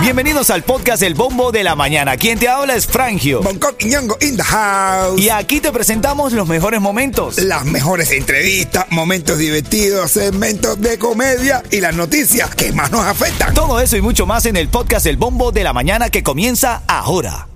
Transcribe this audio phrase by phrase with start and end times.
[0.00, 2.16] Bienvenidos al podcast El Bombo de la Mañana.
[2.16, 3.42] Quien te habla es Frangio.
[3.42, 5.20] Bangkok y Ñongo in the house.
[5.20, 7.38] Y aquí te presentamos los mejores momentos.
[7.38, 13.52] Las mejores entrevistas, momentos divertidos, segmentos de comedia y las noticias que más nos afectan.
[13.52, 16.82] Todo eso y mucho más en el podcast El Bombo de la Mañana que comienza
[16.86, 17.48] ahora.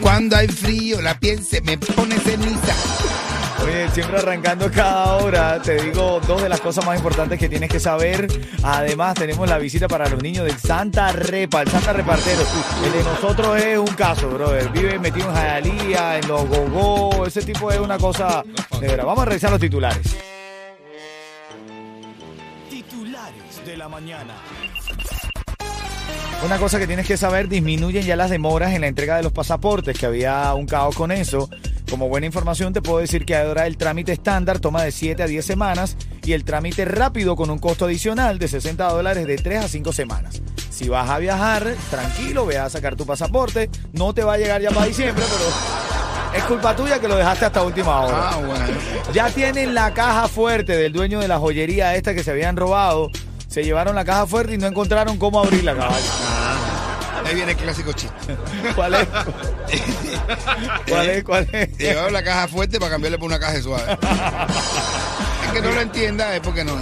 [0.00, 2.74] Cuando hay frío, la piel se me pone ceniza.
[3.64, 7.70] Oye, siempre arrancando cada hora, te digo dos de las cosas más importantes que tienes
[7.70, 8.26] que saber.
[8.62, 12.42] Además, tenemos la visita para los niños del Santa Repa, el Santa Repartero.
[12.84, 14.68] El de nosotros es un caso, brother.
[14.70, 18.44] Vive metido en Jayalía, en los gogó, ese tipo es una cosa
[18.80, 19.04] de verdad.
[19.04, 20.16] Vamos a revisar los titulares.
[22.68, 24.34] Titulares de la mañana.
[26.44, 29.32] Una cosa que tienes que saber, disminuyen ya las demoras en la entrega de los
[29.32, 31.48] pasaportes, que había un caos con eso.
[31.92, 35.26] Como buena información te puedo decir que ahora el trámite estándar toma de 7 a
[35.26, 39.66] 10 semanas y el trámite rápido con un costo adicional de 60 dólares de 3
[39.66, 40.40] a 5 semanas.
[40.70, 43.68] Si vas a viajar, tranquilo, ve a sacar tu pasaporte.
[43.92, 47.44] No te va a llegar ya para diciembre, pero es culpa tuya que lo dejaste
[47.44, 48.30] hasta última hora.
[48.30, 48.64] Ah, bueno.
[49.12, 53.10] Ya tienen la caja fuerte del dueño de la joyería esta que se habían robado.
[53.48, 56.06] Se llevaron la caja fuerte y no encontraron cómo abrirla, caballo.
[57.24, 58.36] Ahí viene el clásico chiste.
[58.74, 59.08] ¿Cuál es?
[60.88, 61.24] ¿Cuál es?
[61.24, 61.78] ¿Cuál es?
[61.78, 63.98] Llevaron la caja fuerte para cambiarle por una caja suave.
[65.46, 66.76] Es que no lo entienda, es porque no.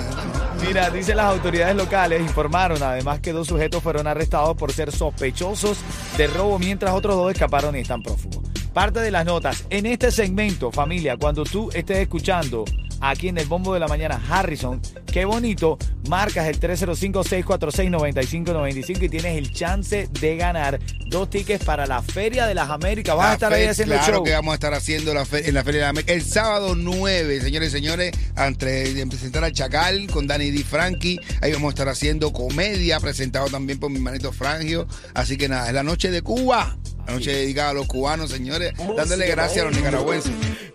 [0.67, 5.79] Mira, dicen las autoridades locales, informaron además que dos sujetos fueron arrestados por ser sospechosos
[6.17, 8.41] de robo mientras otros dos escaparon y están prófugos.
[8.73, 9.65] Parte de las notas.
[9.71, 12.65] En este segmento, familia, cuando tú estés escuchando
[13.01, 19.37] aquí en el Bombo de la Mañana, Harrison, qué bonito, marcas el 305-646-9595 y tienes
[19.39, 23.17] el chance de ganar dos tickets para la Feria de las Américas.
[23.17, 24.25] Vas a La estar ahí haciendo claro show.
[24.25, 26.13] que vamos a estar haciendo la en la Feria de la América.
[26.13, 30.63] El sábado 9, señores y señores, antes de presentar al Chacal con Danny D.
[30.65, 31.21] Frankie.
[31.41, 34.87] Ahí vamos a estar haciendo comedia, presentado también por mi manito Frangio.
[35.15, 36.77] Así que nada, es la noche de Cuba.
[37.07, 40.31] La noche dedicada a los cubanos, señores, dándole gracias a los nicaragüenses.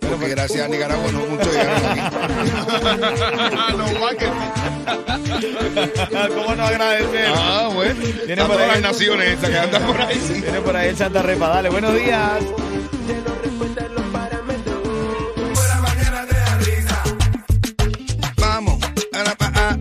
[0.09, 2.01] Porque gracias a Nicaragua no muchos llegaron aquí.
[6.35, 7.25] ¿Cómo no agradecer?
[7.35, 7.95] Ah, bueno.
[8.25, 8.81] Viene A por todas ahí.
[8.81, 10.21] las naciones esas que andan por ahí.
[10.27, 10.41] sí.
[10.41, 11.49] Viene por ahí el Santa Repa.
[11.49, 12.41] Dale, buenos días.
[18.37, 18.79] Vamos.
[19.13, 19.77] Ahora, ah, ah.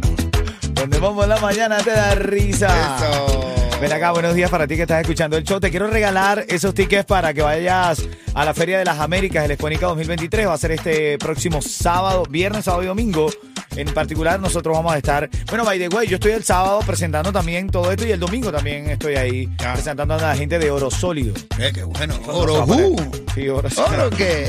[0.73, 2.69] Donde vamos la mañana te da risa.
[2.97, 3.54] Eso.
[3.85, 5.61] Ven acá, buenos días para ti que estás escuchando el show.
[5.61, 8.03] Te quiero regalar esos tickets para que vayas
[8.33, 10.49] a la Feria de las Américas, el Exponica 2023.
[10.49, 13.31] Va a ser este próximo sábado, viernes, sábado y domingo.
[13.77, 15.29] En particular, nosotros vamos a estar.
[15.51, 18.51] Bueno, by the way, yo estoy el sábado presentando también todo esto y el domingo
[18.51, 19.75] también estoy ahí Ah.
[19.75, 21.35] presentando a la gente de Oro Sólido.
[21.59, 22.19] Eh, qué bueno.
[22.27, 22.97] Oro poner-
[23.35, 24.07] Sí, Oro Sólido.
[24.07, 24.47] ¿Oro qué?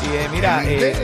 [0.00, 0.94] Sí, eh, mira, eh,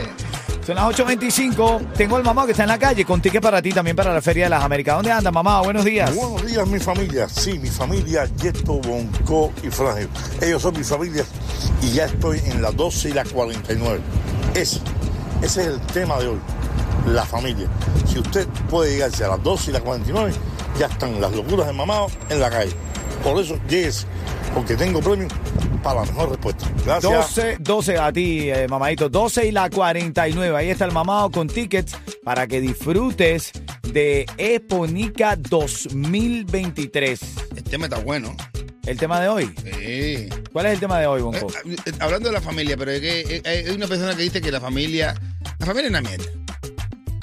[0.65, 1.93] son las 8.25.
[1.95, 4.23] Tengo al mamá que está en la calle con tickets para ti también para la
[4.23, 4.95] Feria de las Américas.
[4.97, 5.61] ¿Dónde anda, mamá?
[5.61, 6.15] Buenos días.
[6.15, 7.28] Buenos días, mi familia.
[7.28, 10.09] Sí, mi familia, Yeto, Bonco y Frágil.
[10.41, 11.25] Ellos son mi familia
[11.83, 14.00] y ya estoy en la 12 y la 49.
[14.55, 14.81] Ese,
[15.43, 16.39] ese es el tema de hoy,
[17.06, 17.69] la familia.
[18.06, 20.33] Si usted puede llegarse a las 12 y la 49,
[20.79, 22.73] ya están las locuras de mamado en la calle.
[23.23, 24.06] Por eso, llegues,
[24.54, 25.28] porque tengo premio
[25.82, 26.70] para la mejor respuesta.
[26.84, 27.34] Gracias.
[27.36, 29.08] 12, 12 a ti, eh, mamadito.
[29.08, 30.56] 12 y la 49.
[30.56, 33.52] Ahí está el mamado con tickets para que disfrutes
[33.92, 37.20] de Eponica 2023.
[37.56, 38.34] El tema está bueno.
[38.84, 39.54] El tema de hoy.
[39.64, 40.28] Sí.
[40.52, 41.46] ¿Cuál es el tema de hoy, Bonco?
[41.64, 44.40] Eh, eh, hablando de la familia, pero es que eh, hay una persona que dice
[44.40, 45.14] que la familia.
[45.58, 46.24] La familia es una mierda.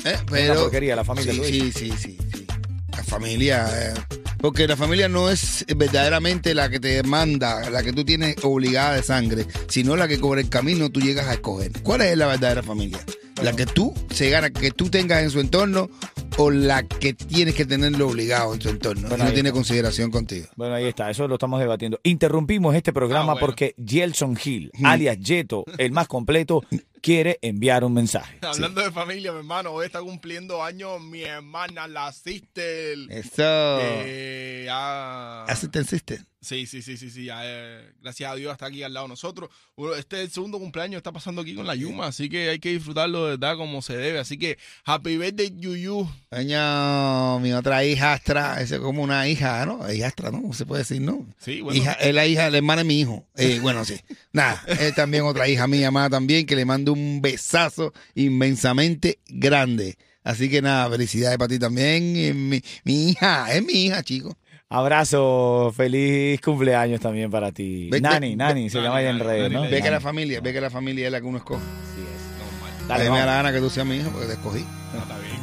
[0.05, 0.17] ¿Eh?
[0.31, 2.47] Pero, una porquería, la familia, Sí, sí, sí, sí, sí.
[2.95, 3.93] La familia.
[4.39, 8.95] Porque la familia no es verdaderamente la que te manda, la que tú tienes obligada
[8.95, 11.71] de sangre, sino la que por el camino tú llegas a escoger.
[11.83, 12.99] ¿Cuál es la verdadera familia?
[13.43, 15.89] La que tú se gana, que tú tengas en su entorno
[16.37, 19.07] o la que tienes que tenerlo obligado en su entorno.
[19.07, 19.57] Bueno, no tiene está.
[19.57, 20.47] consideración contigo.
[20.57, 21.99] Bueno, ahí está, eso lo estamos debatiendo.
[22.03, 23.45] Interrumpimos este programa Ah, bueno.
[23.47, 26.63] porque Gelson Hill, alias Yeto, el más completo,
[27.01, 28.37] quiere enviar un mensaje.
[28.41, 32.97] Hablando de familia, mi hermano, hoy está cumpliendo años mi hermana, la sister.
[33.09, 33.43] Eso.
[33.43, 36.25] Eh, Assistant System.
[36.41, 37.25] Sí, sí, sí, sí, sí.
[37.25, 39.49] ya, eh, gracias a Dios está aquí al lado de nosotros.
[39.97, 42.69] Este es el segundo cumpleaños está pasando aquí con la Yuma, así que hay que
[42.69, 44.19] disfrutarlo de verdad como se debe.
[44.19, 46.07] Así que happy birthday, Yuyu.
[46.29, 49.91] Coño, mi otra hijastra, esa es como una hija, ¿no?
[49.91, 50.53] Hijastra, ¿no?
[50.53, 51.25] Se puede decir, ¿no?
[51.39, 51.77] Sí, bueno.
[51.77, 53.25] Hija, es la hija, la hermana de mi hijo.
[53.35, 53.99] Eh, bueno, sí.
[54.31, 59.95] Nada, es también otra hija mía, llamada también, que le mando un besazo inmensamente grande.
[60.23, 62.15] Así que nada, felicidades para ti también.
[62.17, 64.35] eh, Mi, mi hija, es mi hija, chico.
[64.71, 67.89] Abrazo, feliz cumpleaños también para ti.
[67.91, 69.61] Ve- ve- Nani, ve- Nani, se llama ahí en redes, ¿no?
[69.63, 71.61] Ve que la familia, ve que la familia es la que uno escoge.
[71.63, 72.37] Así es.
[72.37, 72.87] Normal.
[72.87, 73.25] Dale, a mí me da vamos.
[73.25, 74.65] la gana que tú seas mi hijo porque te escogí.
[74.93, 75.39] No, está bien.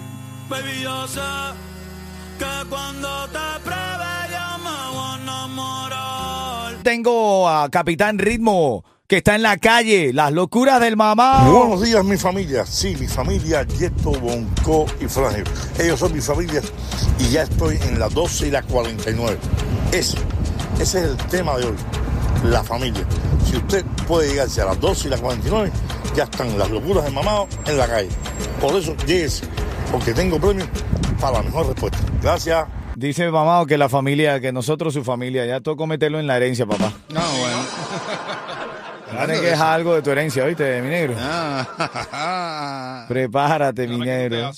[0.49, 1.21] Baby, yo sé
[2.39, 6.83] Que cuando te pruebe yo me voy a enamorar.
[6.83, 10.13] Tengo a Capitán Ritmo, que está en la calle.
[10.13, 11.49] Las locuras del mamá.
[11.49, 12.65] Buenos días, mi familia.
[12.67, 15.45] Sí, mi familia, Yeto, Bonco y Frangio.
[15.79, 16.61] Ellos son mi familia
[17.19, 19.39] y ya estoy en la 12 y la 49.
[19.93, 20.19] Eso,
[20.81, 21.77] ese es el tema de hoy,
[22.45, 23.05] la familia.
[23.49, 25.71] Si usted puede llegarse a las 12 y la 49,
[26.17, 28.09] ya están las locuras del mamado en la calle.
[28.61, 29.45] Por eso, lléguese,
[29.93, 30.67] porque tengo premio
[31.21, 31.99] para la mejor respuesta.
[32.23, 32.67] Gracias.
[32.97, 36.67] Dice mamado que la familia, que nosotros, su familia, ya tocó meterlo en la herencia,
[36.67, 36.93] papá.
[37.11, 37.59] No, bueno.
[39.19, 41.15] Tienes que dejar algo de tu herencia, ¿oíste, mi negro?
[41.19, 44.51] Ah, Prepárate, mi ¿Ahora negro.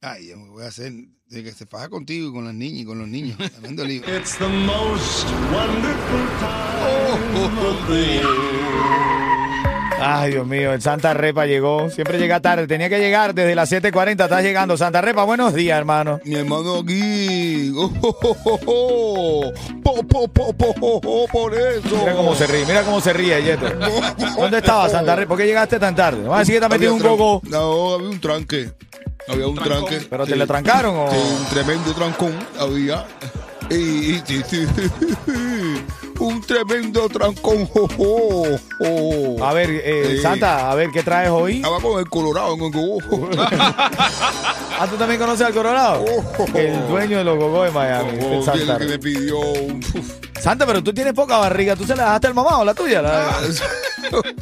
[0.00, 0.92] Ay, yo me voy a hacer
[1.26, 3.36] de que se faja contigo y con las niñas y con los niños.
[3.38, 4.02] Tremendo lío.
[4.16, 6.60] It's the most wonderful time.
[10.02, 11.90] Ay, Dios mío, el Santa Repa llegó.
[11.90, 12.66] Siempre llega tarde.
[12.66, 14.24] Tenía que llegar desde las 7.40.
[14.24, 14.76] Estás llegando.
[14.76, 16.20] Santa Repa, buenos días, hermano.
[16.24, 17.72] Mi hermano aquí.
[17.76, 19.52] Oh, oh, oh, oh, oh.
[19.82, 21.96] Po, po, po, po, oh, oh, por eso.
[21.98, 23.66] Mira cómo se ríe, mira cómo se ríe, Yeto.
[24.36, 25.28] ¿Dónde estabas, Santa Repa?
[25.30, 26.22] ¿Por qué llegaste tan tarde?
[26.22, 27.42] Vamos a decir que te has metido un coco.
[27.48, 28.70] No, había un tranque.
[29.28, 29.84] Había un trancón.
[29.86, 30.06] tranque.
[30.08, 30.38] ¿Pero te Sí.
[30.38, 31.10] le trancaron o...?
[31.10, 33.04] Sí, un tremendo trancón había.
[33.70, 33.74] Y,
[34.16, 34.66] y- sí.
[36.20, 37.66] Un tremendo trancón.
[37.66, 38.44] jo, jo,
[38.78, 39.44] jo.
[39.44, 40.18] A ver, eh.
[40.22, 41.56] Santa, a ver, ¿qué traes hoy?
[41.56, 43.30] Estaba con el colorado en el.
[44.82, 46.02] Ah, ¿tú también conoces al Colorado?
[46.54, 48.12] El dueño de los gogos de Miami.
[48.18, 48.78] el Oh, Santa.
[48.78, 49.84] que me pidió un...
[50.40, 51.76] Santa, pero tú tienes poca barriga.
[51.76, 53.02] ¿Tú se la dejaste al mamado, la tuya?
[53.02, 53.30] La-
[54.10, 54.34] me-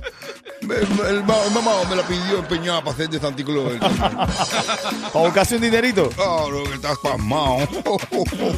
[0.60, 3.72] el, ma- el mamá me la pidió empeñada para hacer de Claus.
[5.12, 6.10] ¿Para buscarse un dinerito?
[6.16, 7.58] No, que estás pasmado.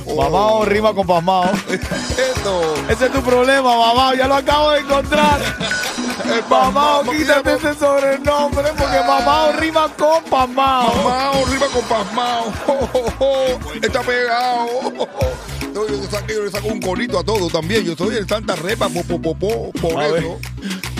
[0.17, 1.52] Mamado rima con pasmado.
[1.69, 2.75] Esto.
[2.88, 4.14] Ese es tu problema, mamá.
[4.14, 5.41] Ya lo acabo de encontrar.
[6.49, 10.94] Mamao, quítate ese sobrenombre porque mamao rima con pasmao.
[10.94, 12.52] Mamá, arriba con pasmao.
[13.82, 14.67] Está pegado.
[15.75, 15.87] Yo,
[16.44, 17.85] le saco, un conito a todo también.
[17.85, 20.38] Yo soy el Santa Repa, po, po, po, po, por eso.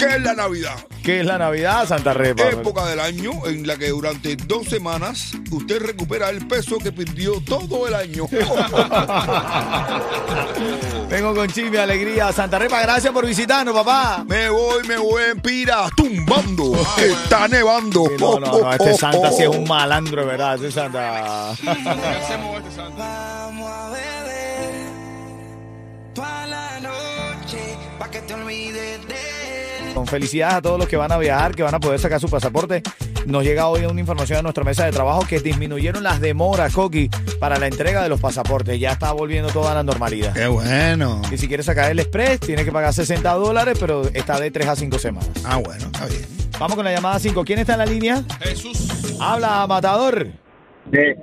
[0.01, 0.77] ¿Qué es la Navidad?
[1.03, 2.49] ¿Qué es la Navidad, Santa Repa?
[2.49, 7.39] Época del año en la que durante dos semanas usted recupera el peso que perdió
[7.43, 8.27] todo el año.
[11.11, 12.33] Vengo con chisme, alegría.
[12.33, 14.25] Santa Repa, gracias por visitarnos, papá.
[14.27, 16.73] me voy, me voy en pira, tumbando.
[16.97, 18.07] Está nevando.
[18.07, 20.55] Sí, no, no, no, este Santa sí es un malandro, verdad.
[20.55, 21.53] Este Santa.
[21.61, 22.97] ¿Qué hacemos este santo?
[22.97, 24.87] Vamos a beber
[26.15, 29.40] toda la noche pa' que te olvides de.
[29.95, 32.29] Con felicidades a todos los que van a viajar, que van a poder sacar su
[32.29, 32.83] pasaporte.
[33.27, 37.11] Nos llega hoy una información a nuestra mesa de trabajo que disminuyeron las demoras, Coqui,
[37.39, 38.79] para la entrega de los pasaportes.
[38.81, 40.33] Ya está volviendo toda la normalidad.
[40.33, 41.21] Qué bueno.
[41.31, 44.69] Y si quieres sacar el express, tiene que pagar 60 dólares, pero está de 3
[44.69, 45.31] a 5 semanas.
[45.45, 46.27] Ah, bueno, está bien.
[46.59, 47.45] Vamos con la llamada 5.
[47.45, 48.25] ¿Quién está en la línea?
[48.41, 49.19] Jesús.
[49.21, 50.29] Habla, Matador.
[50.93, 51.17] Eh,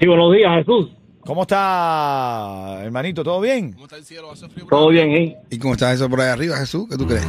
[0.00, 0.90] sí, buenos días, Jesús.
[1.24, 3.22] ¿Cómo está, hermanito?
[3.22, 3.72] ¿Todo bien?
[3.72, 4.32] ¿Cómo está el cielo?
[4.32, 4.66] ¿Hace frío?
[4.68, 5.36] ¿Todo bien, eh?
[5.50, 6.86] ¿Y cómo está eso por ahí arriba, Jesús?
[6.90, 7.24] ¿Qué tú crees?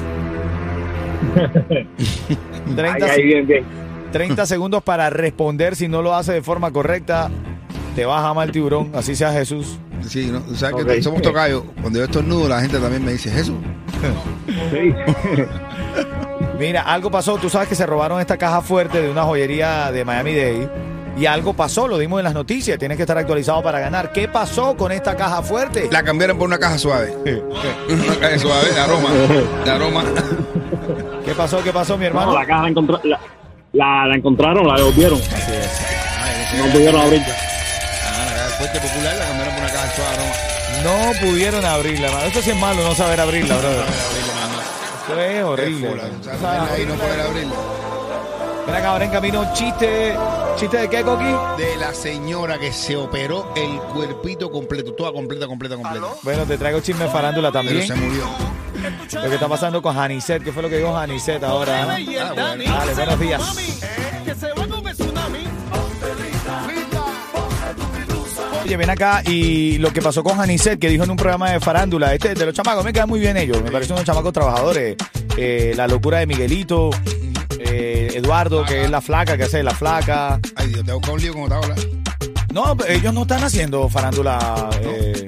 [2.76, 3.64] 30, Ahí, ahí, bien, bien.
[4.12, 5.76] 30 segundos para responder.
[5.76, 7.30] Si no lo hace de forma correcta,
[7.96, 8.92] te vas a amar el tiburón.
[8.94, 9.80] Así sea Jesús.
[10.08, 10.42] Sí, ¿no?
[10.56, 10.88] Sabes Ok.
[10.92, 11.64] que somos tocayos.
[11.82, 13.56] Cuando yo estornudo, la gente también me dice, Jesús.
[14.72, 14.94] Sí.
[16.60, 17.38] Mira, algo pasó.
[17.38, 20.70] Tú sabes que se robaron esta caja fuerte de una joyería de Miami Dade.
[21.16, 22.78] Y algo pasó, lo dimos en las noticias.
[22.80, 24.12] Tienes que estar actualizado para ganar.
[24.12, 25.88] ¿Qué pasó con esta caja fuerte?
[25.92, 27.14] La cambiaron por una caja suave.
[27.90, 29.10] una caja suave, de aroma.
[29.64, 30.04] De aroma.
[31.26, 31.64] ¿Qué pasó?
[31.64, 32.34] ¿Qué pasó, mi No, hermano?
[32.34, 33.20] la caja la, encontra- la,
[33.74, 35.20] la, la encontraron, la devolvieron.
[35.20, 37.28] No pudieron abrirla.
[38.06, 40.34] Ah, la caja fuerte popular la cambiaron por una caja de aroma.
[40.84, 42.26] No pudieron abrirla, hermano.
[42.28, 43.86] Esto sí es malo, no saber abrirla, brother.
[45.08, 45.88] Esto es horrible.
[46.76, 47.54] Ahí no poder abrirla.
[48.68, 50.16] Ven acá, ahora en camino, chiste.
[50.58, 51.26] ¿Chiste de qué, Coqui?
[51.58, 56.08] De la señora que se operó el cuerpito completo, toda completa, completa, completa.
[56.22, 57.88] Bueno, te traigo chisme de farándula Pero también.
[57.88, 58.24] se murió.
[59.14, 60.44] Lo que está pasando con Janicet.
[60.44, 61.84] ¿Qué fue lo que dijo Janicet ahora?
[61.84, 61.98] Ah,
[62.34, 62.36] bueno.
[62.36, 63.42] Dale, buenos días.
[68.64, 71.60] Oye, ven acá y lo que pasó con Janicet, que dijo en un programa de
[71.60, 74.96] farándula, este de los chamacos, me quedan muy bien ellos, me parecen unos chamacos trabajadores.
[75.36, 76.92] Eh, la locura de Miguelito,
[77.76, 80.40] eh, Eduardo, que es la flaca, que hace la flaca.
[80.56, 81.76] Ay, Dios, te ha buscado un lío como te habla.
[82.54, 84.70] No, ellos no están haciendo farándula.
[84.82, 85.28] eh,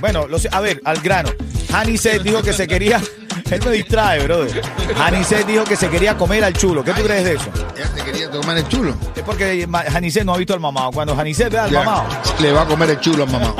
[0.00, 1.30] bueno, a ver, al grano.
[1.70, 3.00] Janicet dijo que se quería.
[3.50, 4.62] Él me distrae, brother.
[4.96, 6.82] Janicet dijo que se quería comer al chulo.
[6.82, 7.50] ¿Qué tú crees de eso?
[7.76, 8.94] Ella te quería tomar el chulo.
[9.14, 10.90] Es porque Janicet no ha visto al mamado.
[10.90, 12.04] Cuando Janicet ve al Ya, mamado,
[12.40, 13.54] Le va a comer el chulo a mamá.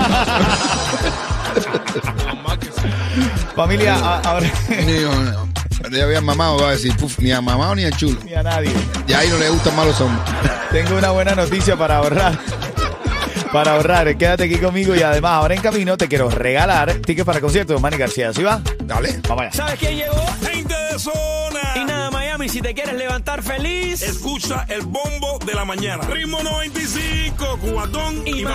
[2.26, 2.88] Mamá que sí.
[3.54, 4.50] familia, a- ahora
[5.92, 8.18] Vea al mamado va a decir, "Puf, ni a mamá ni al chulo.
[8.24, 8.72] ni a nadie.
[9.06, 10.24] Ya ahí no le gustan más los hombres.
[10.70, 12.38] Tengo una buena noticia para ahorrar.
[13.52, 14.16] para ahorrar.
[14.16, 17.74] Quédate aquí conmigo y además ahora en camino te quiero regalar tickets para el concierto
[17.74, 18.32] de Manny García.
[18.32, 18.60] ¿Sí va?
[18.84, 19.20] Dale.
[19.28, 19.52] Vamos allá.
[19.52, 20.24] ¿Sabes quién llegó?
[20.50, 21.60] Gente de zona.
[21.76, 24.02] Y nada, Miami, si te quieres levantar feliz.
[24.02, 26.04] Escucha el bombo de la mañana.
[26.04, 28.44] Ritmo 95, cubatón y, Y